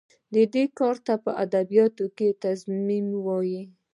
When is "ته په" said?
1.05-1.31